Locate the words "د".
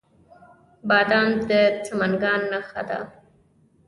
1.49-1.51